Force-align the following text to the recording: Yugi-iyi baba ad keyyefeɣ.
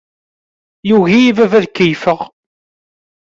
Yugi-iyi 0.89 1.31
baba 1.37 1.57
ad 1.59 1.67
keyyefeɣ. 1.69 2.19